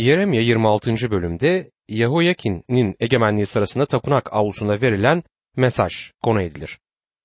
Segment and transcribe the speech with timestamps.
[0.00, 1.10] Yeremye 26.
[1.10, 5.22] bölümde Yehoyakin'in egemenliği sırasında tapınak avlusunda verilen
[5.56, 5.92] mesaj
[6.22, 6.78] konu edilir.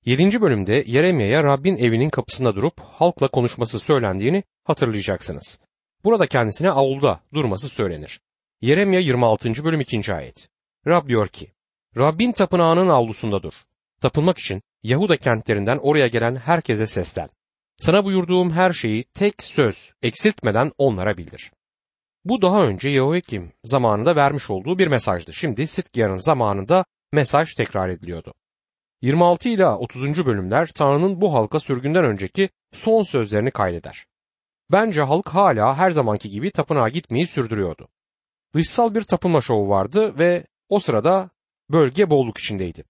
[0.06, 0.42] 7.
[0.42, 5.60] bölümde Yeremye'ye Rabbin evinin kapısında durup halkla konuşması söylendiğini hatırlayacaksınız.
[6.04, 8.20] Burada kendisine avluda durması söylenir.
[8.62, 9.64] Yeremye 26.
[9.66, 10.14] bölüm 2.
[10.14, 10.50] ayet.
[10.88, 11.48] Rab diyor ki,
[11.98, 13.54] Rabbin tapınağının avlusunda dur.
[14.02, 17.30] Tapınmak için Yahuda kentlerinden oraya gelen herkese seslen.
[17.78, 21.52] Sana buyurduğum her şeyi tek söz eksiltmeden onlara bildir.
[22.26, 25.34] Bu daha önce Yehoiakim zamanında vermiş olduğu bir mesajdı.
[25.34, 28.34] Şimdi Sitkiyar'ın zamanında mesaj tekrar ediliyordu.
[29.02, 30.26] 26 ila 30.
[30.26, 34.06] bölümler Tanrı'nın bu halka sürgünden önceki son sözlerini kaydeder.
[34.72, 37.88] Bence halk hala her zamanki gibi tapınağa gitmeyi sürdürüyordu.
[38.56, 41.30] Dışsal bir tapınma şovu vardı ve o sırada
[41.72, 42.84] bölge bolluk içindeydi.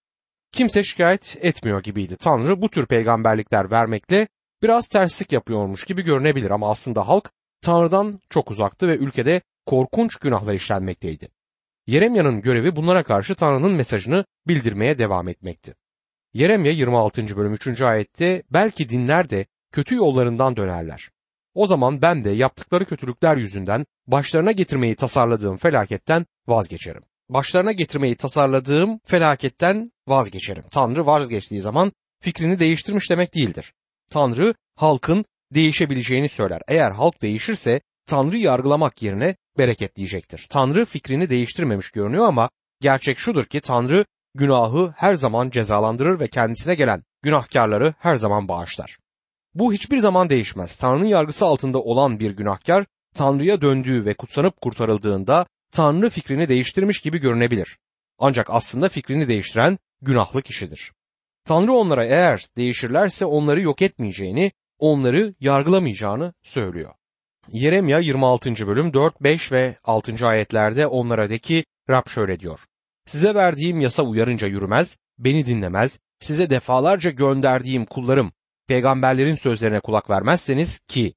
[0.51, 2.15] Kimse şikayet etmiyor gibiydi.
[2.15, 4.27] Tanrı bu tür peygamberlikler vermekle
[4.63, 7.31] biraz terslik yapıyormuş gibi görünebilir ama aslında halk
[7.65, 11.27] Tanrı'dan çok uzaktı ve ülkede korkunç günahlar işlenmekteydi.
[11.87, 15.75] Yeremya'nın görevi bunlara karşı Tanrı'nın mesajını bildirmeye devam etmekti.
[16.33, 17.37] Yeremya 26.
[17.37, 17.81] bölüm 3.
[17.81, 21.09] ayette belki dinler de kötü yollarından dönerler.
[21.53, 27.03] O zaman ben de yaptıkları kötülükler yüzünden başlarına getirmeyi tasarladığım felaketten vazgeçerim.
[27.29, 30.63] Başlarına getirmeyi tasarladığım felaketten vazgeçerim.
[30.71, 33.73] Tanrı vazgeçtiği zaman fikrini değiştirmiş demek değildir.
[34.09, 35.25] Tanrı halkın
[35.55, 36.61] değişebileceğini söyler.
[36.67, 40.47] Eğer halk değişirse Tanrı yargılamak yerine bereketleyecektir.
[40.49, 42.49] Tanrı fikrini değiştirmemiş görünüyor ama
[42.81, 48.97] gerçek şudur ki Tanrı günahı her zaman cezalandırır ve kendisine gelen günahkarları her zaman bağışlar.
[49.53, 50.75] Bu hiçbir zaman değişmez.
[50.75, 57.17] Tanrı'nın yargısı altında olan bir günahkar Tanrı'ya döndüğü ve kutsanıp kurtarıldığında Tanrı fikrini değiştirmiş gibi
[57.19, 57.77] görünebilir.
[58.19, 60.91] Ancak aslında fikrini değiştiren günahlı kişidir.
[61.45, 66.91] Tanrı onlara eğer değişirlerse onları yok etmeyeceğini, onları yargılamayacağını söylüyor.
[67.51, 68.67] Yeremya 26.
[68.67, 70.27] bölüm 4, 5 ve 6.
[70.27, 72.59] ayetlerde onlara de ki Rab şöyle diyor.
[73.05, 78.31] Size verdiğim yasa uyarınca yürümez, beni dinlemez, size defalarca gönderdiğim kullarım
[78.67, 81.13] peygamberlerin sözlerine kulak vermezseniz ki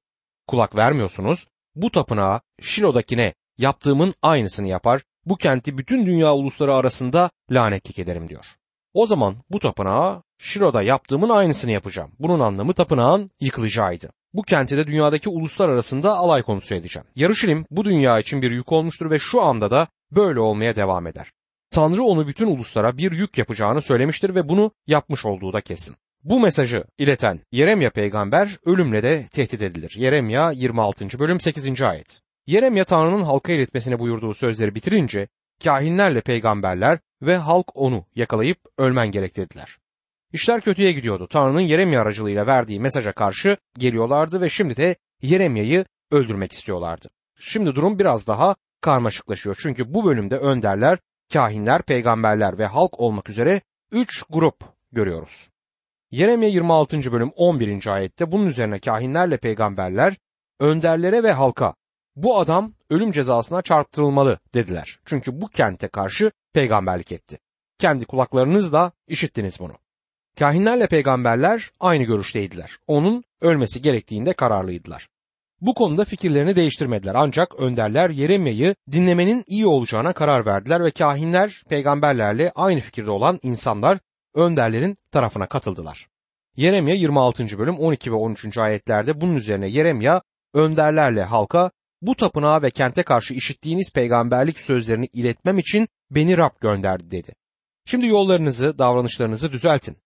[0.47, 7.99] kulak vermiyorsunuz, bu tapınağa Şilo'dakine yaptığımın aynısını yapar, bu kenti bütün dünya ulusları arasında lanetlik
[7.99, 8.45] ederim diyor.
[8.93, 12.11] O zaman bu tapınağa Şilo'da yaptığımın aynısını yapacağım.
[12.19, 14.09] Bunun anlamı tapınağın yıkılacağıydı.
[14.33, 17.07] Bu kenti de dünyadaki uluslar arasında alay konusu edeceğim.
[17.15, 21.31] Yarışilim bu dünya için bir yük olmuştur ve şu anda da böyle olmaya devam eder.
[21.71, 25.95] Tanrı onu bütün uluslara bir yük yapacağını söylemiştir ve bunu yapmış olduğu da kesin.
[26.23, 29.95] Bu mesajı ileten Yeremya peygamber ölümle de tehdit edilir.
[29.97, 31.19] Yeremya 26.
[31.19, 31.81] bölüm 8.
[31.81, 32.21] ayet.
[32.47, 35.27] Yeremya Tanrı'nın halka iletmesine buyurduğu sözleri bitirince
[35.63, 39.77] kahinlerle peygamberler ve halk onu yakalayıp ölmen gerek dediler.
[40.33, 41.27] İşler kötüye gidiyordu.
[41.27, 47.09] Tanrı'nın Yeremya aracılığıyla verdiği mesaja karşı geliyorlardı ve şimdi de Yeremya'yı öldürmek istiyorlardı.
[47.39, 49.57] Şimdi durum biraz daha karmaşıklaşıyor.
[49.59, 50.99] Çünkü bu bölümde önderler,
[51.33, 54.55] kahinler, peygamberler ve halk olmak üzere üç grup
[54.91, 55.49] görüyoruz.
[56.11, 57.11] Yeremye 26.
[57.11, 57.87] bölüm 11.
[57.87, 60.15] ayette bunun üzerine kahinlerle peygamberler
[60.59, 61.75] önderlere ve halka
[62.15, 64.99] bu adam ölüm cezasına çarptırılmalı dediler.
[65.05, 67.39] Çünkü bu kente karşı peygamberlik etti.
[67.79, 69.73] Kendi kulaklarınızla işittiniz bunu.
[70.39, 72.77] Kahinlerle peygamberler aynı görüşteydiler.
[72.87, 75.09] Onun ölmesi gerektiğinde kararlıydılar.
[75.61, 82.51] Bu konuda fikirlerini değiştirmediler ancak önderler Yeremya'yı dinlemenin iyi olacağına karar verdiler ve kahinler peygamberlerle
[82.55, 83.99] aynı fikirde olan insanlar
[84.35, 86.07] önderlerin tarafına katıldılar.
[86.55, 87.59] Yeremya 26.
[87.59, 88.57] bölüm 12 ve 13.
[88.57, 90.21] ayetlerde bunun üzerine Yeremya
[90.53, 91.71] önderlerle halka
[92.01, 97.33] bu tapınağa ve kente karşı işittiğiniz peygamberlik sözlerini iletmem için beni Rab gönderdi dedi.
[97.85, 99.97] Şimdi yollarınızı, davranışlarınızı düzeltin.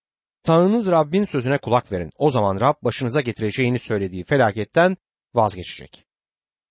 [0.44, 2.12] Tanrınız Rabbin sözüne kulak verin.
[2.18, 4.98] O zaman Rab başınıza getireceğini söylediği felaketten
[5.34, 6.06] vazgeçecek.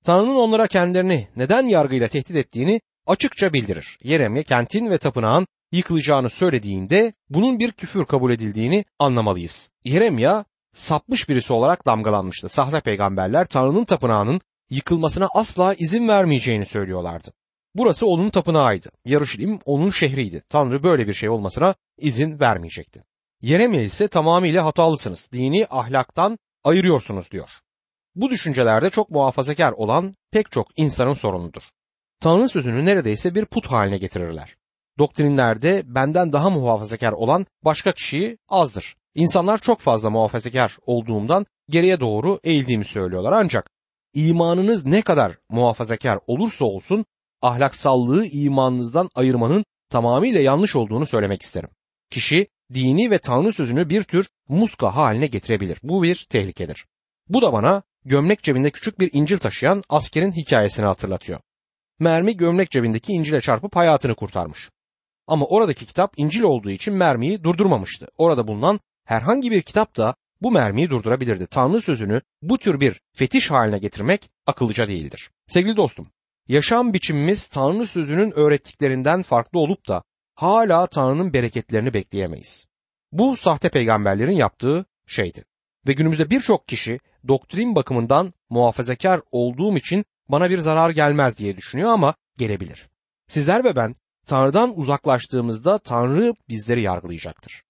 [0.05, 3.99] Tanrı'nın onlara kendilerini neden yargıyla tehdit ettiğini açıkça bildirir.
[4.03, 9.71] Yeremye kentin ve tapınağın yıkılacağını söylediğinde bunun bir küfür kabul edildiğini anlamalıyız.
[9.85, 10.45] Yeremya
[10.75, 12.49] sapmış birisi olarak damgalanmıştı.
[12.49, 14.41] Sahte peygamberler Tanrı'nın tapınağının
[14.73, 17.33] yıkılmasına asla izin vermeyeceğini söylüyorlardı.
[17.75, 18.91] Burası onun tapınağıydı.
[19.05, 20.43] Yarışilim onun şehriydi.
[20.49, 23.05] Tanrı böyle bir şey olmasına izin vermeyecekti.
[23.43, 25.29] Yeremye ise tamamıyla hatalısınız.
[25.33, 27.51] Dini ahlaktan ayırıyorsunuz diyor.
[28.15, 31.63] Bu düşüncelerde çok muhafazakar olan pek çok insanın sorunudur.
[32.21, 34.57] Tanrı sözünü neredeyse bir put haline getirirler.
[34.99, 38.97] Doktrinlerde benden daha muhafazakar olan başka kişiyi azdır.
[39.15, 43.71] İnsanlar çok fazla muhafazakar olduğumdan geriye doğru eğildiğimi söylüyorlar ancak
[44.15, 47.05] imanınız ne kadar muhafazakar olursa olsun
[47.43, 51.69] ahlaksallığı imanınızdan ayırmanın tamamıyla yanlış olduğunu söylemek isterim.
[52.11, 55.79] Kişi dini ve Tanrı sözünü bir tür muska haline getirebilir.
[55.83, 56.87] Bu bir tehlikedir.
[57.29, 61.41] Bu da bana gömlek cebinde küçük bir incir taşıyan askerin hikayesini hatırlatıyor.
[61.99, 64.71] mermi gömlek cebindeki İncil'e çarpıp hayatını kurtarmış.
[65.27, 68.09] Ama oradaki kitap İncil olduğu için mermiyi durdurmamıştı.
[68.19, 71.47] Orada bulunan herhangi bir kitap da bu mermiyi durdurabilirdi.
[71.47, 75.31] Tanrı sözünü bu tür bir fetiş haline getirmek akıllıca değildir.
[75.47, 76.07] Sevgili dostum,
[76.49, 80.03] yaşam biçimimiz Tanrı sözünün öğrettiklerinden farklı olup da
[80.35, 82.67] hala Tanrı'nın bereketlerini bekleyemeyiz.
[83.13, 85.45] Bu sahte peygamberlerin yaptığı şeydi.
[85.87, 91.91] Ve günümüzde birçok kişi doktrin bakımından muhafazakar olduğum için bana bir zarar gelmez diye düşünüyor
[91.91, 92.89] ama gelebilir.
[93.29, 93.95] Sizler ve ben
[94.27, 97.63] Tanrı'dan uzaklaştığımızda Tanrı bizleri yargılayacaktır.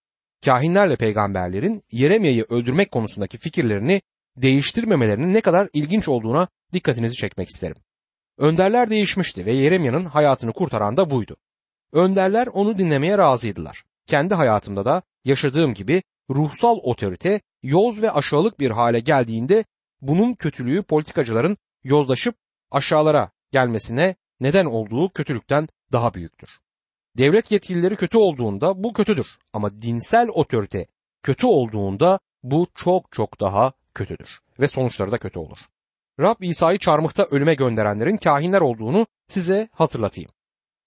[0.44, 4.02] Kahinlerle peygamberlerin Yeremya'yı öldürmek konusundaki fikirlerini
[4.36, 7.76] değiştirmemelerinin ne kadar ilginç olduğuna dikkatinizi çekmek isterim.
[8.38, 11.36] Önderler değişmişti ve Yeremya'nın hayatını kurtaran da buydu.
[11.92, 13.84] Önderler onu dinlemeye razıydılar.
[14.06, 19.64] Kendi hayatımda da yaşadığım gibi ruhsal otorite yoz ve aşağılık bir hale geldiğinde
[20.00, 22.34] bunun kötülüğü politikacıların yozlaşıp
[22.70, 26.58] aşağılara gelmesine neden olduğu kötülükten daha büyüktür.
[27.18, 30.86] Devlet yetkilileri kötü olduğunda bu kötüdür ama dinsel otorite
[31.22, 35.58] kötü olduğunda bu çok çok daha kötüdür ve sonuçları da kötü olur.
[36.20, 40.30] Rab İsa'yı çarmıhta ölüme gönderenlerin kahinler olduğunu size hatırlatayım.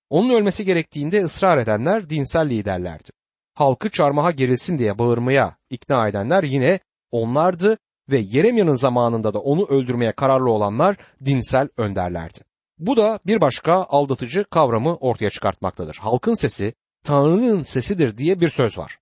[0.09, 3.09] Onun ölmesi gerektiğinde ısrar edenler dinsel liderlerdi.
[3.53, 6.79] Halkı çarmıha gerilsin diye bağırmaya ikna edenler yine
[7.11, 7.77] onlardı
[8.09, 12.39] ve Yeremya'nın zamanında da onu öldürmeye kararlı olanlar dinsel önderlerdi.
[12.77, 15.97] Bu da bir başka aldatıcı kavramı ortaya çıkartmaktadır.
[16.01, 16.73] Halkın sesi
[17.03, 18.97] Tanrı'nın sesidir diye bir söz var.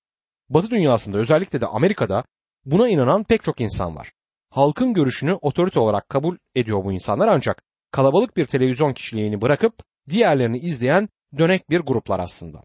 [0.49, 2.23] Batı dünyasında özellikle de Amerika'da
[2.65, 4.11] buna inanan pek çok insan var.
[4.49, 9.73] Halkın görüşünü otorite olarak kabul ediyor bu insanlar ancak kalabalık bir televizyon kişiliğini bırakıp
[10.09, 12.63] diğerlerini izleyen dönek bir gruplar aslında.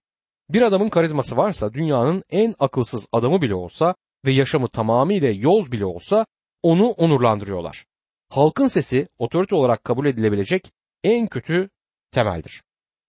[0.51, 3.95] Bir adamın karizması varsa dünyanın en akılsız adamı bile olsa
[4.25, 6.27] ve yaşamı tamamıyla yoz bile olsa
[6.63, 7.85] onu onurlandırıyorlar.
[8.31, 10.73] Halkın sesi otorite olarak kabul edilebilecek
[11.05, 11.71] en kötü
[12.13, 12.63] temeldir.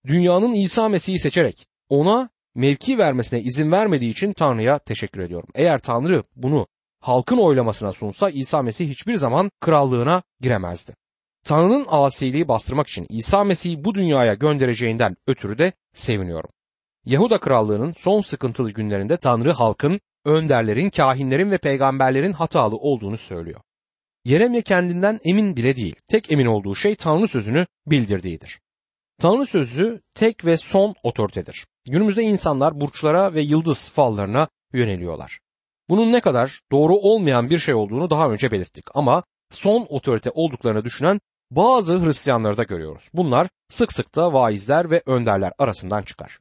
[0.08, 5.50] Dünyanın İsa Mesih'i seçerek ona mevki vermesine izin vermediği için Tanrı'ya teşekkür ediyorum.
[5.56, 6.68] Eğer Tanrı bunu
[7.00, 10.96] halkın oylamasına sunsa İsa Mesih hiçbir zaman krallığına giremezdi.
[11.46, 16.50] Tanrı'nın asiliği bastırmak için İsa Mesih'i bu dünyaya göndereceğinden ötürü de seviniyorum.
[17.06, 23.62] Yahuda krallığının son sıkıntılı günlerinde Tanrı halkın, önderlerin, kahinlerin ve peygamberlerin hatalı olduğunu söylüyor.
[24.30, 25.96] Yeremye kendinden emin bile değil.
[26.08, 28.60] Tek emin olduğu şey Tanrı sözünü bildirdiğidir.
[29.22, 31.68] Tanrı sözü tek ve son otoritedir.
[31.86, 35.40] Günümüzde insanlar burçlara ve yıldız fallarına yöneliyorlar.
[35.90, 40.84] Bunun ne kadar doğru olmayan bir şey olduğunu daha önce belirttik ama son otorite olduklarını
[40.86, 41.20] düşünen
[41.52, 43.10] bazı Hristiyanları da görüyoruz.
[43.14, 46.40] Bunlar sık sık da vaizler ve önderler arasından çıkar.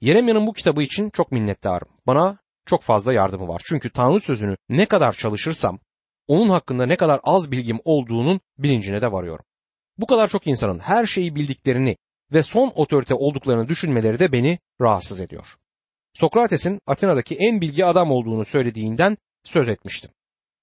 [0.00, 1.88] Yeremya'nın bu kitabı için çok minnettarım.
[2.06, 3.62] Bana çok fazla yardımı var.
[3.64, 5.78] Çünkü Tanrı sözünü ne kadar çalışırsam
[6.28, 9.44] onun hakkında ne kadar az bilgim olduğunun bilincine de varıyorum.
[9.98, 11.96] Bu kadar çok insanın her şeyi bildiklerini
[12.32, 15.46] ve son otorite olduklarını düşünmeleri de beni rahatsız ediyor.
[16.14, 20.10] Sokrates'in Atina'daki en bilgi adam olduğunu söylediğinden söz etmiştim.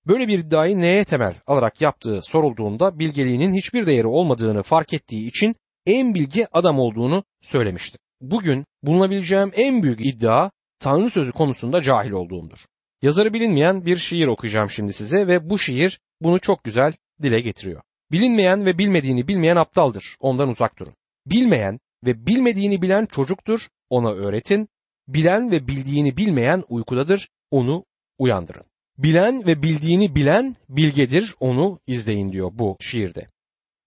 [0.07, 5.55] Böyle bir iddiayı neye temel alarak yaptığı sorulduğunda bilgeliğinin hiçbir değeri olmadığını fark ettiği için
[5.85, 7.97] en bilgi adam olduğunu söylemişti.
[8.21, 12.57] Bugün bulunabileceğim en büyük iddia Tanrı sözü konusunda cahil olduğumdur.
[13.03, 17.81] Yazarı bilinmeyen bir şiir okuyacağım şimdi size ve bu şiir bunu çok güzel dile getiriyor.
[18.11, 20.15] Bilinmeyen ve bilmediğini bilmeyen aptaldır.
[20.19, 20.93] Ondan uzak durun.
[21.25, 23.67] Bilmeyen ve bilmediğini bilen çocuktur.
[23.89, 24.69] Ona öğretin.
[25.07, 27.29] Bilen ve bildiğini bilmeyen uykudadır.
[27.51, 27.85] Onu
[28.19, 28.63] uyandırın.
[28.97, 31.35] Bilen ve bildiğini bilen bilgedir.
[31.39, 33.27] Onu izleyin diyor bu şiirde.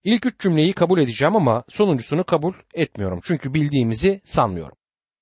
[0.03, 3.19] İlk üç cümleyi kabul edeceğim ama sonuncusunu kabul etmiyorum.
[3.23, 4.76] Çünkü bildiğimizi sanmıyorum.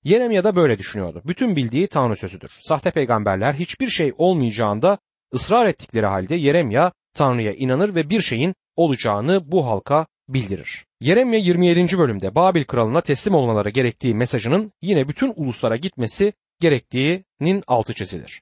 [0.05, 1.21] Yeremya da böyle düşünüyordu.
[1.25, 2.51] Bütün bildiği Tanrı sözüdür.
[2.61, 4.97] Sahte peygamberler hiçbir şey olmayacağında
[5.33, 10.85] ısrar ettikleri halde Yeremya Tanrı'ya inanır ve bir şeyin olacağını bu halka bildirir.
[11.01, 11.97] Yeremya 27.
[11.97, 18.41] bölümde Babil kralına teslim olmaları gerektiği mesajının yine bütün uluslara gitmesi gerektiğinin altı çizilir.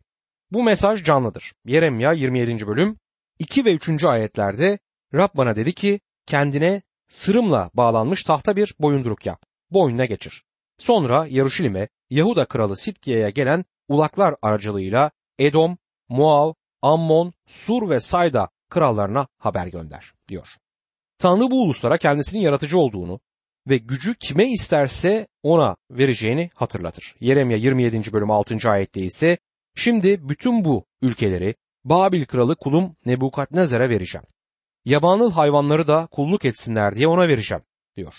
[0.51, 1.53] Bu mesaj canlıdır.
[1.65, 2.67] Yeremya 27.
[2.67, 2.97] bölüm
[3.39, 4.03] 2 ve 3.
[4.03, 4.79] ayetlerde
[5.13, 9.41] Rab bana dedi ki kendine sırımla bağlanmış tahta bir boyunduruk yap.
[9.71, 10.43] Boynuna geçir.
[10.77, 15.77] Sonra Yaruşilim'e Yahuda kralı Sitkiye'ye gelen ulaklar aracılığıyla Edom,
[16.09, 20.47] Moav, Ammon, Sur ve Sayda krallarına haber gönder diyor.
[21.17, 23.19] Tanrı bu uluslara kendisinin yaratıcı olduğunu
[23.67, 27.15] ve gücü kime isterse ona vereceğini hatırlatır.
[27.19, 28.13] Yeremya 27.
[28.13, 28.69] bölüm 6.
[28.69, 29.37] ayette ise
[29.75, 34.27] şimdi bütün bu ülkeleri Babil kralı kulum Nebukadnezar'a vereceğim.
[34.85, 37.63] Yabanıl hayvanları da kulluk etsinler diye ona vereceğim
[37.97, 38.13] diyor.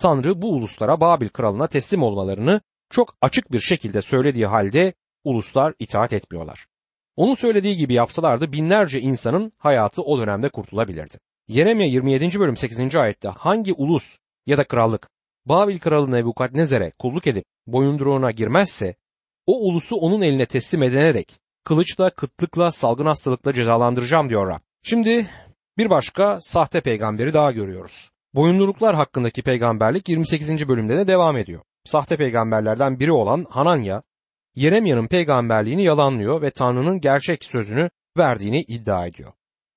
[0.00, 4.92] Tanrı bu uluslara Babil kralına teslim olmalarını çok açık bir şekilde söylediği halde
[5.24, 6.66] uluslar itaat etmiyorlar.
[7.16, 11.16] Onun söylediği gibi yapsalardı binlerce insanın hayatı o dönemde kurtulabilirdi.
[11.48, 12.40] Yeremya 27.
[12.40, 12.94] bölüm 8.
[12.94, 15.10] ayette hangi ulus ya da krallık
[15.46, 18.94] Babil kralı Nebukadnezer'e kulluk edip boyunduruğuna girmezse
[19.46, 24.60] o ulusu onun eline teslim edene dek kılıçla, kıtlıkla, salgın hastalıkla cezalandıracağım diyor Rab.
[24.82, 25.26] Şimdi
[25.78, 28.10] bir başka sahte peygamberi daha görüyoruz.
[28.34, 30.68] Boyunduruklar hakkındaki peygamberlik 28.
[30.68, 31.62] bölümde de devam ediyor.
[31.84, 34.02] Sahte peygamberlerden biri olan Hananya,
[34.54, 39.32] Yeremya'nın peygamberliğini yalanlıyor ve Tanrı'nın gerçek sözünü verdiğini iddia ediyor.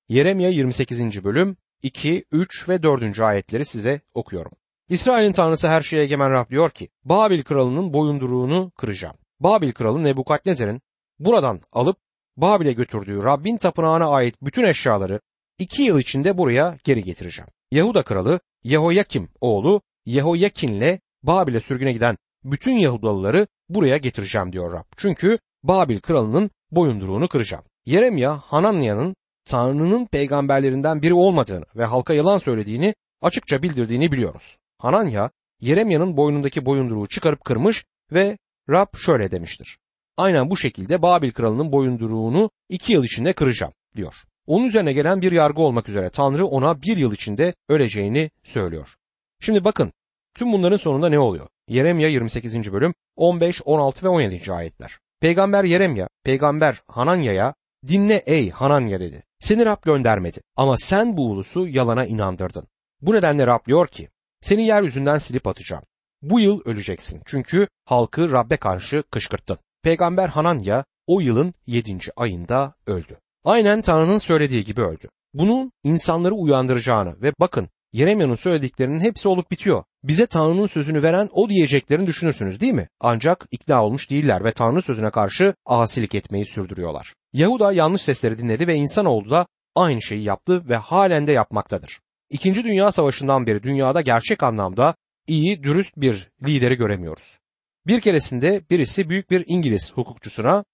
[0.09, 1.23] Yeremya 28.
[1.23, 3.19] bölüm 2, 3 ve 4.
[3.19, 4.51] ayetleri size okuyorum.
[4.89, 9.15] İsrail'in tanrısı her şeye egemen Rab diyor ki, Babil kralının boyunduruğunu kıracağım.
[9.39, 10.81] Babil kralı Nebukadnezer'in
[11.19, 11.97] buradan alıp
[12.37, 15.19] Babil'e götürdüğü Rabbin tapınağına ait bütün eşyaları
[15.59, 17.49] iki yıl içinde buraya geri getireceğim.
[17.73, 24.83] Yahuda kralı Yehoyakim oğlu Yehoyakin'le Babil'e sürgüne giden bütün Yahudalıları buraya getireceğim diyor Rab.
[24.97, 27.63] Çünkü Babil kralının boyunduruğunu kıracağım.
[27.85, 29.15] Yeremya Hananya'nın
[29.45, 34.57] Tanrı'nın peygamberlerinden biri olmadığını ve halka yalan söylediğini açıkça bildirdiğini biliyoruz.
[34.77, 35.29] Hananya
[35.61, 38.37] Yeremya'nın boynundaki boyunduruğu çıkarıp kırmış ve
[38.69, 39.77] Rab şöyle demiştir.
[40.17, 44.15] Aynen bu şekilde Babil kralının boyunduruğunu iki yıl içinde kıracağım diyor.
[44.47, 48.95] Onun üzerine gelen bir yargı olmak üzere Tanrı ona bir yıl içinde öleceğini söylüyor.
[49.39, 49.91] Şimdi bakın
[50.35, 51.47] tüm bunların sonunda ne oluyor?
[51.67, 52.73] Yeremya 28.
[52.73, 54.53] bölüm 15, 16 ve 17.
[54.53, 54.99] ayetler.
[55.21, 57.53] Peygamber Yeremya, peygamber Hananya'ya
[57.87, 59.23] dinle ey Hananya dedi.
[59.39, 62.67] Seni Rab göndermedi ama sen bu ulusu yalana inandırdın.
[63.01, 64.09] Bu nedenle Rab diyor ki
[64.41, 65.83] seni yeryüzünden silip atacağım.
[66.21, 69.57] Bu yıl öleceksin çünkü halkı Rab'be karşı kışkırttın.
[69.83, 71.97] Peygamber Hananya o yılın 7.
[72.15, 73.19] ayında öldü.
[73.45, 75.09] Aynen Tanrı'nın söylediği gibi öldü.
[75.33, 79.83] Bunun insanları uyandıracağını ve bakın Yeremya'nın söylediklerinin hepsi olup bitiyor.
[80.03, 82.87] Bize Tanrı'nın sözünü veren o diyeceklerini düşünürsünüz değil mi?
[82.99, 87.13] Ancak ikna olmuş değiller ve Tanrı sözüne karşı asilik etmeyi sürdürüyorlar.
[87.33, 91.99] Yahuda yanlış sesleri dinledi ve insanoğlu da aynı şeyi yaptı ve halen de yapmaktadır.
[92.29, 94.95] İkinci Dünya Savaşı'ndan beri dünyada gerçek anlamda
[95.27, 97.39] iyi, dürüst bir lideri göremiyoruz.
[97.87, 100.65] Bir keresinde birisi büyük bir İngiliz hukukçusuna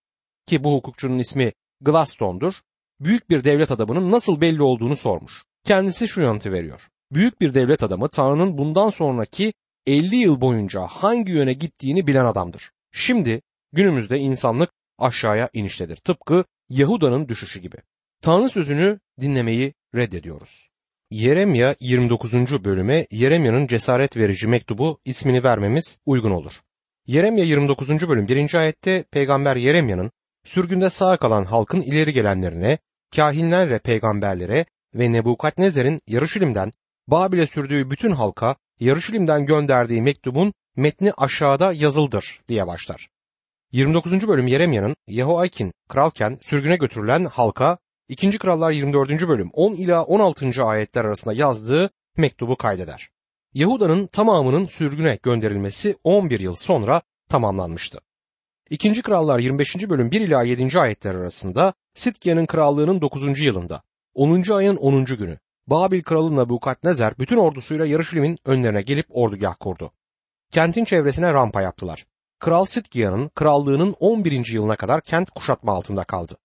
[0.48, 2.53] ki bu hukukçunun ismi Gladstone'dur,
[3.00, 5.43] büyük bir devlet adamının nasıl belli olduğunu sormuş.
[5.63, 6.81] Kendisi şu yanıtı veriyor.
[7.12, 9.53] Büyük bir devlet adamı Tanrı'nın bundan sonraki
[9.88, 12.71] 50 yıl boyunca hangi yöne gittiğini bilen adamdır.
[12.91, 15.95] Şimdi günümüzde insanlık aşağıya iniştedir.
[15.95, 17.77] Tıpkı Yahuda'nın düşüşü gibi.
[18.21, 20.69] Tanrı sözünü dinlemeyi reddediyoruz.
[21.12, 22.33] Yeremya 29.
[22.63, 26.53] bölüme Yeremya'nın cesaret verici mektubu ismini vermemiz uygun olur.
[27.07, 27.89] Yeremya 29.
[27.89, 28.53] bölüm 1.
[28.53, 30.12] ayette peygamber Yeremya'nın
[30.50, 32.77] sürgünde sağ kalan halkın ileri gelenlerine,
[33.15, 34.65] kahinler ve peygamberlere
[34.96, 36.72] ve Nebukadnezer'in Yarışilim'den
[37.08, 43.10] Babil'e sürdüğü bütün halka Yarışilim'den gönderdiği mektubun metni aşağıda yazıldır diye başlar.
[43.72, 44.27] 29.
[44.27, 47.77] bölüm Yeremya'nın Yehoakin kralken sürgüne götürülen halka
[48.08, 48.38] 2.
[48.38, 49.27] Krallar 24.
[49.27, 50.63] bölüm 10 ila 16.
[50.63, 53.10] ayetler arasında yazdığı mektubu kaydeder.
[53.53, 58.00] Yahuda'nın tamamının sürgüne gönderilmesi 11 yıl sonra tamamlanmıştı.
[58.70, 59.02] 2.
[59.02, 59.90] Krallar 25.
[59.90, 60.80] bölüm 1 ila 7.
[60.80, 63.40] ayetler arasında Sitkia'nın krallığının 9.
[63.40, 63.82] yılında
[64.14, 64.52] 10.
[64.52, 65.06] ayın 10.
[65.06, 69.92] günü Babil kralı Nabukadnezer bütün ordusuyla Yarışilim'in önlerine gelip ordugah kurdu.
[70.52, 72.06] Kentin çevresine rampa yaptılar.
[72.40, 74.48] Kral Sitkia'nın krallığının 11.
[74.54, 76.38] yılına kadar kent kuşatma altında kaldı.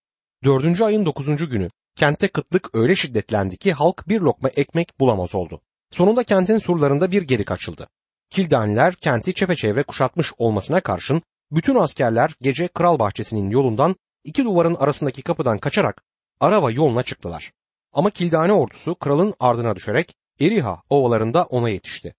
[0.45, 0.81] 4.
[0.81, 1.49] ayın 9.
[1.51, 5.61] günü kentte kıtlık öyle şiddetlendi ki halk bir lokma ekmek bulamaz oldu.
[5.91, 7.89] Sonunda kentin surlarında bir gedik açıldı.
[8.31, 11.23] Kildaniler kenti çepeçevre kuşatmış olmasına karşın
[11.55, 16.03] bütün askerler gece kral bahçesinin yolundan iki duvarın arasındaki kapıdan kaçarak
[16.41, 17.53] Arava yoluna çıktılar.
[17.93, 22.15] Ama Kildane ordusu kralın ardına düşerek Eriha ovalarında ona yetişti.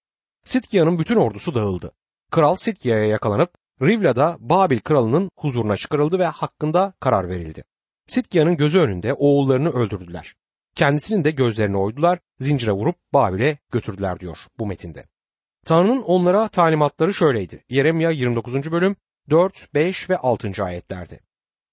[0.45, 1.91] Sitkia'nın bütün ordusu dağıldı.
[2.31, 7.63] Kral Sitkia'ya yakalanıp Rivla'da Babil kralının huzuruna çıkarıldı ve hakkında karar verildi.
[8.07, 10.35] Sitkia'nın gözü önünde oğullarını öldürdüler.
[10.75, 15.05] Kendisinin de gözlerini oydular, zincire vurup Babil'e götürdüler diyor bu metinde.
[15.65, 17.63] Tanrı'nın onlara talimatları şöyleydi.
[17.69, 18.71] Yeremya 29.
[18.71, 18.95] bölüm
[19.29, 20.63] 4, 5 ve 6.
[20.63, 21.19] ayetlerde.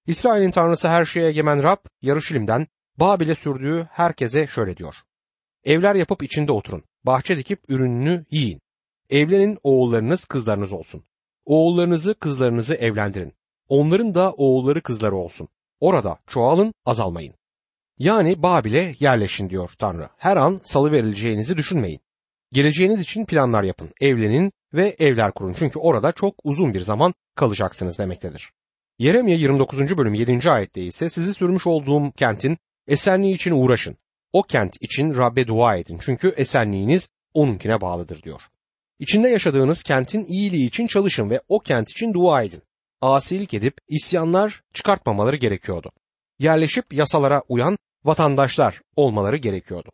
[0.07, 2.67] İsrail'in tanrısı her şeye egemen Rab, Yarışilim'den
[2.97, 4.95] Babil'e sürdüğü herkese şöyle diyor.
[5.63, 8.61] Evler yapıp içinde oturun, bahçe dikip ürününü yiyin.
[9.09, 11.03] Evlenin oğullarınız kızlarınız olsun.
[11.45, 13.33] Oğullarınızı kızlarınızı evlendirin.
[13.69, 15.47] Onların da oğulları kızları olsun.
[15.79, 17.35] Orada çoğalın azalmayın.
[17.97, 20.09] Yani Babil'e yerleşin diyor Tanrı.
[20.17, 21.99] Her an salı verileceğinizi düşünmeyin.
[22.51, 25.53] Geleceğiniz için planlar yapın, evlenin ve evler kurun.
[25.53, 28.51] Çünkü orada çok uzun bir zaman kalacaksınız demektedir.
[28.99, 29.97] Yeremye 29.
[29.97, 30.51] bölüm 7.
[30.51, 33.97] ayette ise sizi sürmüş olduğum kentin esenliği için uğraşın.
[34.33, 38.41] O kent için Rabbe dua edin çünkü esenliğiniz onunkine bağlıdır diyor.
[38.99, 42.61] İçinde yaşadığınız kentin iyiliği için çalışın ve o kent için dua edin.
[43.01, 45.91] Asilik edip isyanlar çıkartmamaları gerekiyordu.
[46.39, 49.91] Yerleşip yasalara uyan vatandaşlar olmaları gerekiyordu.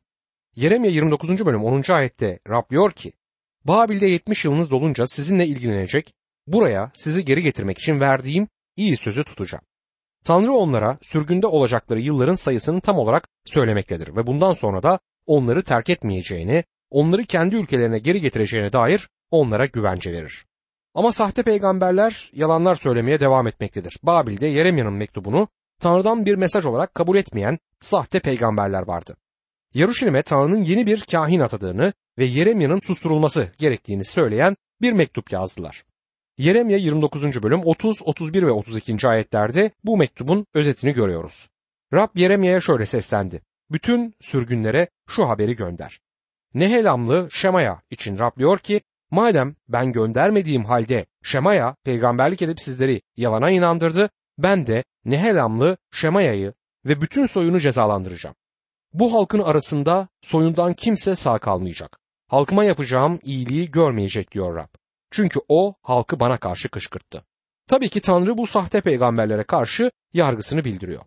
[0.56, 1.46] Yeremye 29.
[1.46, 1.92] bölüm 10.
[1.92, 3.14] ayette Rab diyor ki
[3.66, 6.14] Babil'de 70 yılınız dolunca sizinle ilgilenecek,
[6.54, 9.64] buraya sizi geri getirmek için verdiğim iyi sözü tutacağım.
[10.24, 15.90] Tanrı onlara sürgünde olacakları yılların sayısını tam olarak söylemektedir ve bundan sonra da onları terk
[15.90, 20.46] etmeyeceğini, onları kendi ülkelerine geri getireceğine dair onlara güvence verir.
[20.96, 24.00] Ama sahte peygamberler yalanlar söylemeye devam etmektedir.
[24.04, 25.48] Babil'de Yeremya'nın mektubunu
[25.80, 29.18] Tanrı'dan bir mesaj olarak kabul etmeyen sahte peygamberler vardı.
[29.74, 35.84] Yaruşilim'e Tanrı'nın yeni bir kahin atadığını ve Yeremya'nın susturulması gerektiğini söyleyen bir mektup yazdılar.
[36.40, 37.44] Yeremya 29.
[37.44, 39.08] bölüm 30, 31 ve 32.
[39.08, 41.50] ayetlerde bu mektubun özetini görüyoruz.
[41.94, 43.42] Rab Yeremya'ya şöyle seslendi.
[43.72, 46.00] Bütün sürgünlere şu haberi gönder.
[46.54, 48.82] Nehelamlı Şemaya için Rab diyor ki,
[49.12, 56.54] madem ben göndermediğim halde Şemaya peygamberlik edip sizleri yalana inandırdı, ben de Nehelamlı Şemaya'yı
[56.86, 58.36] ve bütün soyunu cezalandıracağım.
[58.94, 62.00] Bu halkın arasında soyundan kimse sağ kalmayacak.
[62.28, 64.79] Halkıma yapacağım iyiliği görmeyecek diyor Rab.
[65.12, 67.24] Çünkü o halkı bana karşı kışkırttı.
[67.68, 71.02] Tabii ki Tanrı bu sahte peygamberlere karşı yargısını bildiriyor.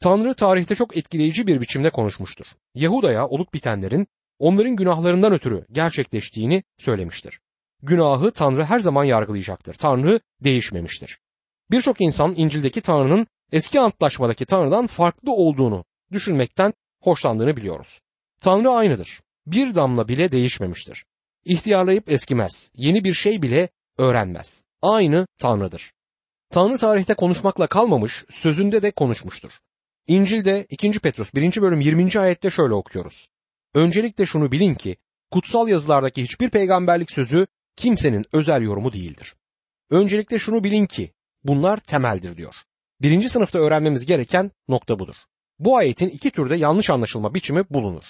[0.00, 2.46] Tanrı tarihte çok etkileyici bir biçimde konuşmuştur.
[2.74, 4.06] Yahuda'ya olup bitenlerin
[4.38, 7.40] onların günahlarından ötürü gerçekleştiğini söylemiştir.
[7.82, 9.74] Günahı Tanrı her zaman yargılayacaktır.
[9.74, 11.18] Tanrı değişmemiştir.
[11.70, 16.72] Birçok insan İncil'deki Tanrı'nın eski antlaşmadaki Tanrı'dan farklı olduğunu düşünmekten
[17.02, 18.00] hoşlandığını biliyoruz.
[18.40, 19.20] Tanrı aynıdır.
[19.46, 21.04] Bir damla bile değişmemiştir.
[21.46, 22.72] İhtiyarlayıp eskimez.
[22.76, 24.64] Yeni bir şey bile öğrenmez.
[24.82, 25.92] Aynı Tanrı'dır.
[26.50, 29.52] Tanrı tarihte konuşmakla kalmamış, sözünde de konuşmuştur.
[30.06, 31.00] İncil'de 2.
[31.00, 31.62] Petrus 1.
[31.62, 32.18] bölüm 20.
[32.18, 33.28] ayette şöyle okuyoruz.
[33.74, 34.96] Öncelikle şunu bilin ki
[35.30, 39.34] kutsal yazılardaki hiçbir peygamberlik sözü kimsenin özel yorumu değildir.
[39.90, 41.12] Öncelikle şunu bilin ki
[41.44, 42.54] bunlar temeldir diyor.
[43.02, 45.16] Birinci sınıfta öğrenmemiz gereken nokta budur.
[45.58, 48.04] Bu ayetin iki türde yanlış anlaşılma biçimi bulunur.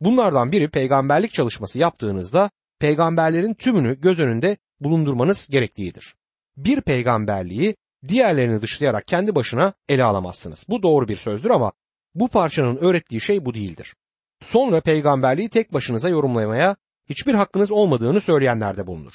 [0.00, 6.14] Bunlardan biri peygamberlik çalışması yaptığınızda peygamberlerin tümünü göz önünde bulundurmanız gerektiğidir.
[6.56, 7.76] Bir peygamberliği
[8.08, 10.64] diğerlerini dışlayarak kendi başına ele alamazsınız.
[10.68, 11.72] Bu doğru bir sözdür ama
[12.14, 13.94] bu parçanın öğrettiği şey bu değildir.
[14.42, 16.76] Sonra peygamberliği tek başınıza yorumlamaya
[17.08, 19.12] hiçbir hakkınız olmadığını söyleyenler de bulunur.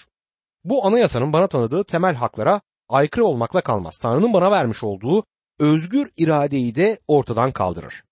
[0.63, 3.97] Bu anayasanın bana tanıdığı temel haklara aykırı olmakla kalmaz.
[3.97, 5.23] Tanrı'nın bana vermiş olduğu
[5.59, 8.03] özgür iradeyi de ortadan kaldırır.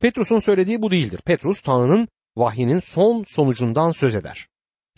[0.00, 1.20] Petrus'un söylediği bu değildir.
[1.24, 4.48] Petrus Tanrı'nın vahyinin son sonucundan söz eder.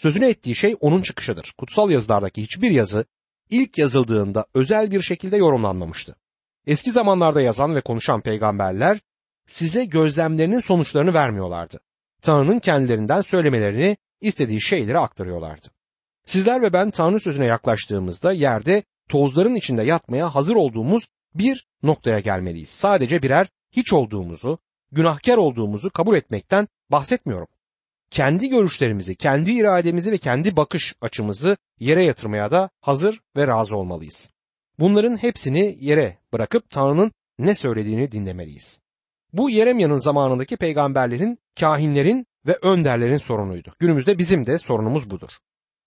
[0.01, 1.55] Sözünü ettiği şey onun çıkışıdır.
[1.59, 3.05] Kutsal yazılardaki hiçbir yazı
[3.51, 6.17] ilk yazıldığında özel bir şekilde yorumlanmamıştı.
[6.67, 9.01] Eski zamanlarda yazan ve konuşan peygamberler
[9.47, 11.81] size gözlemlerinin sonuçlarını vermiyorlardı.
[12.23, 15.69] Tanrı'nın kendilerinden söylemelerini istediği şeyleri aktarıyorlardı.
[16.27, 22.71] Sizler ve ben Tanrı sözüne yaklaştığımızda yerde tozların içinde yatmaya hazır olduğumuz bir noktaya gelmeliyiz.
[22.71, 24.59] Sadece birer hiç olduğumuzu,
[24.93, 27.49] günahkar olduğumuzu kabul etmekten bahsetmiyorum.
[28.11, 34.31] Kendi görüşlerimizi, kendi irademizi ve kendi bakış açımızı yere yatırmaya da hazır ve razı olmalıyız.
[34.79, 38.81] Bunların hepsini yere bırakıp Tanrı'nın ne söylediğini dinlemeliyiz.
[39.33, 43.75] Bu Yeremya'nın zamanındaki peygamberlerin, kahinlerin ve önderlerin sorunuydu.
[43.79, 45.31] Günümüzde bizim de sorunumuz budur.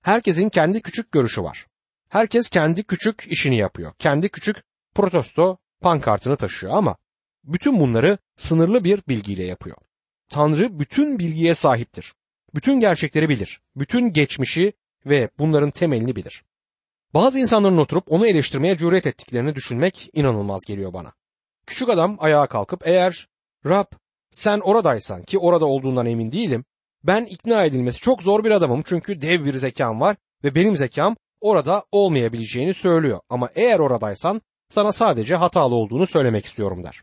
[0.01, 1.67] Herkesin kendi küçük görüşü var.
[2.09, 3.93] Herkes kendi küçük işini yapıyor.
[3.99, 4.63] Kendi küçük
[4.95, 6.97] protesto pankartını taşıyor ama
[7.43, 9.77] bütün bunları sınırlı bir bilgiyle yapıyor.
[10.29, 12.13] Tanrı bütün bilgiye sahiptir.
[12.55, 13.61] Bütün gerçekleri bilir.
[13.75, 14.73] Bütün geçmişi
[15.05, 16.43] ve bunların temelini bilir.
[17.13, 21.13] Bazı insanların oturup onu eleştirmeye cüret ettiklerini düşünmek inanılmaz geliyor bana.
[21.67, 23.27] Küçük adam ayağa kalkıp eğer
[23.65, 23.85] Rab
[24.31, 26.65] sen oradaysan ki orada olduğundan emin değilim.
[27.03, 31.15] Ben ikna edilmesi çok zor bir adamım çünkü dev bir zekam var ve benim zekam
[31.41, 33.19] orada olmayabileceğini söylüyor.
[33.29, 37.01] Ama eğer oradaysan sana sadece hatalı olduğunu söylemek istiyorum der.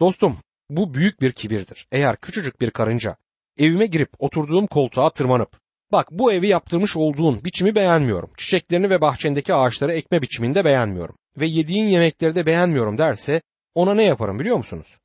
[0.00, 0.38] Dostum
[0.70, 1.86] bu büyük bir kibirdir.
[1.92, 3.16] Eğer küçücük bir karınca
[3.58, 5.60] evime girip oturduğum koltuğa tırmanıp
[5.92, 8.30] bak bu evi yaptırmış olduğun biçimi beğenmiyorum.
[8.36, 11.16] Çiçeklerini ve bahçendeki ağaçları ekme biçiminde beğenmiyorum.
[11.36, 13.42] Ve yediğin yemekleri de beğenmiyorum derse
[13.74, 14.98] ona ne yaparım biliyor musunuz?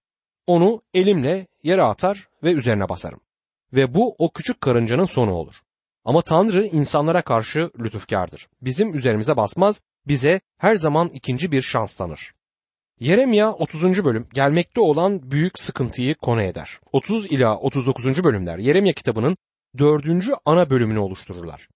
[0.48, 3.20] Onu elimle yere atar ve üzerine basarım.
[3.74, 5.56] Ve bu o küçük karıncanın sonu olur.
[6.06, 8.48] Ama Tanrı insanlara karşı lütufkardır.
[8.62, 12.34] Bizim üzerimize basmaz, bize her zaman ikinci bir şans tanır.
[13.00, 14.06] Yeremya 30.
[14.06, 16.80] bölüm gelmekte olan büyük sıkıntıyı konu eder.
[16.92, 18.24] 30 ila 39.
[18.24, 19.38] bölümler Yeremya kitabının
[19.78, 20.06] 4.
[20.46, 21.68] ana bölümünü oluştururlar.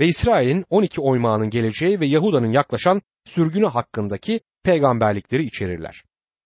[0.00, 6.04] Ve İsrail'in 12 oymağının geleceği ve Yahuda'nın yaklaşan sürgünü hakkındaki peygamberlikleri içerirler.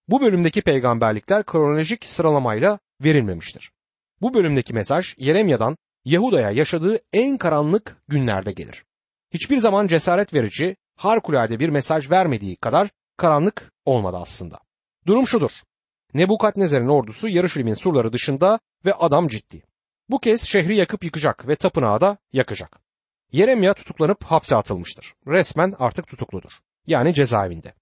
[0.08, 3.70] Bu bölümdeki peygamberlikler kronolojik sıralamayla verilmemiştir.
[4.20, 8.84] Bu bölümdeki mesaj Yeremya'dan Yahuda'ya yaşadığı en karanlık günlerde gelir.
[9.34, 14.58] Hiçbir zaman cesaret verici, harikulade bir mesaj vermediği kadar karanlık olmadı aslında.
[15.06, 15.50] Durum şudur.
[16.14, 19.62] Nebukadnezar'ın ordusu Yarışilim'in surları dışında ve adam ciddi.
[20.08, 22.80] Bu kez şehri yakıp yıkacak ve tapınağı da yakacak.
[23.32, 25.14] Yeremya tutuklanıp hapse atılmıştır.
[25.26, 26.50] Resmen artık tutukludur.
[26.86, 27.72] Yani cezaevinde.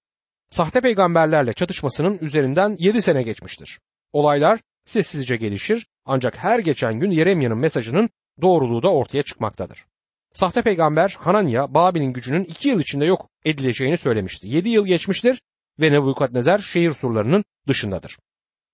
[0.51, 3.79] Sahte peygamberlerle çatışmasının üzerinden 7 sene geçmiştir.
[4.13, 8.09] Olaylar sessizce gelişir ancak her geçen gün Yeremya'nın mesajının
[8.41, 9.85] doğruluğu da ortaya çıkmaktadır.
[10.33, 14.47] Sahte peygamber Hananya Babil'in gücünün 2 yıl içinde yok edileceğini söylemişti.
[14.47, 15.41] 7 yıl geçmiştir
[15.79, 18.17] ve Nebukadnezar şehir surlarının dışındadır.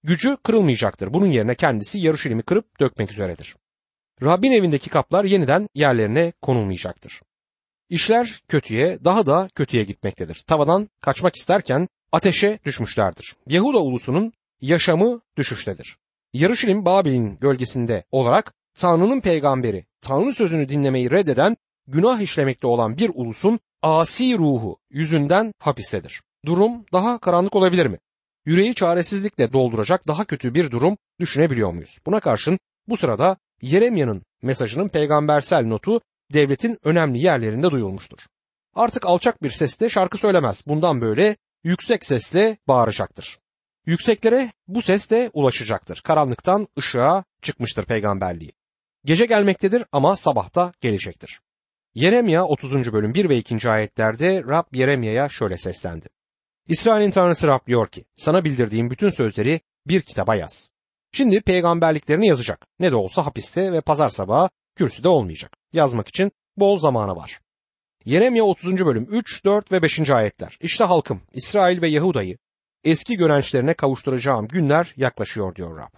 [0.04, 1.14] Gücü kırılmayacaktır.
[1.14, 3.56] Bunun yerine kendisi Yaruşilim'i kırıp dökmek üzeredir.
[4.24, 7.22] Rabbin evindeki kaplar yeniden yerlerine konulmayacaktır.
[7.90, 10.44] İşler kötüye, daha da kötüye gitmektedir.
[10.48, 13.36] Tavadan kaçmak isterken ateşe düşmüşlerdir.
[13.48, 15.98] Yahuda ulusunun yaşamı düşüştedir.
[16.34, 21.58] Yarışilim Babil'in gölgesinde olarak Tanrı'nın peygamberi, Tanrı sözünü dinlemeyi reddeden,
[21.88, 26.22] günah işlemekte olan bir ulusun asi ruhu yüzünden hapistedir.
[26.46, 27.98] Durum daha karanlık olabilir mi?
[28.46, 31.98] Yüreği çaresizlikle dolduracak daha kötü bir durum düşünebiliyor muyuz?
[32.06, 36.02] Buna karşın bu sırada Yeremya'nın mesajının peygambersel notu
[36.34, 38.18] devletin önemli yerlerinde duyulmuştur.
[38.76, 40.64] Artık alçak bir sesle şarkı söylemez.
[40.68, 43.40] Bundan böyle yüksek sesle bağıracaktır.
[43.86, 46.02] Yükseklere bu ses de ulaşacaktır.
[46.04, 48.52] Karanlıktan ışığa çıkmıştır peygamberliği.
[49.06, 51.40] Gece gelmektedir ama sabahta gelecektir.
[51.96, 52.94] Yeremya 30.
[52.94, 53.70] bölüm 1 ve 2.
[53.70, 56.06] ayetlerde Rab Yeremya'ya şöyle seslendi.
[56.68, 60.70] İsrail'in tanrısı Rab diyor ki, sana bildirdiğim bütün sözleri bir kitaba yaz.
[61.12, 62.68] Şimdi peygamberliklerini yazacak.
[62.80, 65.52] Ne de olsa hapiste ve pazar sabahı kürsüde olmayacak.
[65.74, 67.40] Yazmak için bol zamanı var.
[68.06, 68.86] Yeremya 30.
[68.86, 70.10] bölüm 3, 4 ve 5.
[70.10, 70.58] ayetler.
[70.62, 72.38] İşte halkım İsrail ve Yahuda'yı
[72.84, 75.94] eski görençlerine kavuşturacağım günler yaklaşıyor diyor Rab.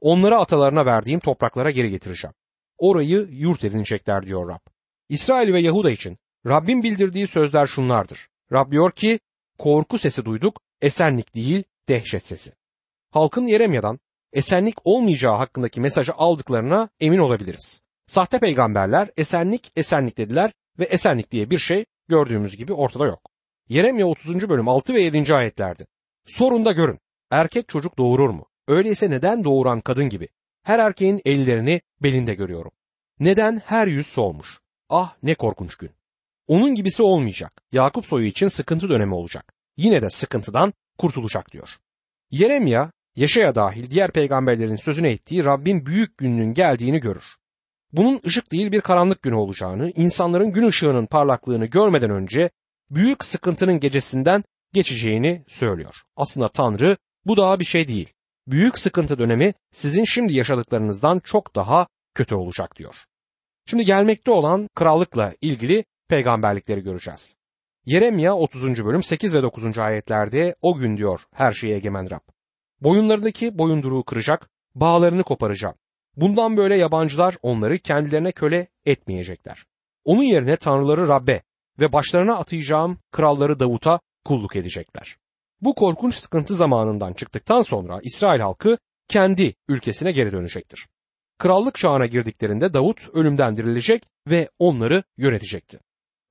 [0.00, 2.34] Onları atalarına verdiğim topraklara geri getireceğim.
[2.78, 4.60] Orayı yurt edinecekler diyor Rab.
[5.08, 8.28] İsrail ve Yahuda için Rabbin bildirdiği sözler şunlardır.
[8.52, 9.20] Rab diyor ki
[9.58, 12.52] korku sesi duyduk, esenlik değil dehşet sesi.
[13.10, 13.98] Halkın Yeremya'dan
[14.32, 17.82] esenlik olmayacağı hakkındaki mesajı aldıklarına emin olabiliriz.
[18.06, 23.30] Sahte peygamberler esenlik esenlik dediler ve esenlik diye bir şey gördüğümüz gibi ortada yok.
[23.68, 24.48] Yeremya 30.
[24.48, 25.34] bölüm 6 ve 7.
[25.34, 25.86] ayetlerde.
[26.26, 26.98] Sorun da görün.
[27.30, 28.46] Erkek çocuk doğurur mu?
[28.68, 30.28] Öyleyse neden doğuran kadın gibi?
[30.62, 32.72] Her erkeğin ellerini belinde görüyorum.
[33.20, 34.58] Neden her yüz solmuş?
[34.88, 35.90] Ah ne korkunç gün.
[36.46, 37.52] Onun gibisi olmayacak.
[37.72, 39.52] Yakup soyu için sıkıntı dönemi olacak.
[39.76, 41.76] Yine de sıkıntıdan kurtulacak diyor.
[42.30, 47.24] Yeremya, Yaşaya dahil diğer peygamberlerin sözüne ettiği Rabbin büyük gününün geldiğini görür.
[47.92, 52.50] Bunun ışık değil bir karanlık günü olacağını, insanların gün ışığının parlaklığını görmeden önce
[52.90, 55.94] büyük sıkıntının gecesinden geçeceğini söylüyor.
[56.16, 58.12] Aslında Tanrı bu daha bir şey değil.
[58.50, 62.94] Büyük sıkıntı dönemi sizin şimdi yaşadıklarınızdan çok daha kötü olacak diyor.
[63.66, 67.36] Şimdi gelmekte olan krallıkla ilgili peygamberlikleri göreceğiz.
[67.86, 68.84] Yeremya 30.
[68.84, 69.78] bölüm 8 ve 9.
[69.78, 72.20] ayetlerde o gün diyor her şeye egemen Rab.
[72.80, 75.74] Boyunlarındaki boyunduruğu kıracak, bağlarını koparacağım.
[76.16, 79.64] Bundan böyle yabancılar onları kendilerine köle etmeyecekler.
[80.04, 81.42] Onun yerine tanrıları Rabbe
[81.78, 85.16] ve başlarına atayacağım kralları Davut'a kulluk edecekler.
[85.60, 90.88] Bu korkunç sıkıntı zamanından çıktıktan sonra İsrail halkı kendi ülkesine geri dönecektir.
[91.38, 95.78] Krallık çağına girdiklerinde Davut ölümden dirilecek ve onları yönetecekti.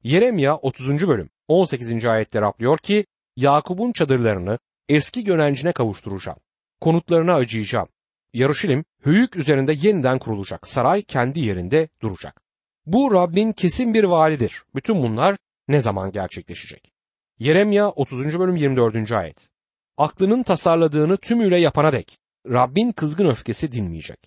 [0.04, 1.08] Yeremya 30.
[1.08, 2.06] bölüm 18.
[2.06, 4.60] ayette raplıyor ki Yakup'un çadırlarını
[4.90, 6.38] eski gönencine kavuşturacağım.
[6.82, 7.88] Konutlarına acıyacağım.
[8.34, 10.68] Yarışilim höyük üzerinde yeniden kurulacak.
[10.68, 12.42] Saray kendi yerinde duracak.
[12.86, 14.64] Bu Rabbin kesin bir vaadidir.
[14.76, 15.38] Bütün bunlar
[15.68, 16.97] ne zaman gerçekleşecek?
[17.40, 18.40] Yeremya 30.
[18.40, 19.12] bölüm 24.
[19.12, 19.50] ayet.
[19.98, 22.20] Aklının tasarladığını tümüyle yapana dek
[22.50, 24.18] Rabbin kızgın öfkesi dinmeyecek.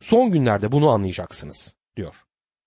[0.00, 2.14] Son günlerde bunu anlayacaksınız diyor.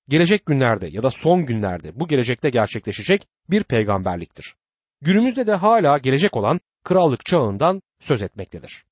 [0.09, 4.55] Gelecek günlerde ya da son günlerde bu gelecekte gerçekleşecek bir peygamberliktir.
[5.01, 8.85] Günümüzde de hala gelecek olan krallık çağından söz etmektedir.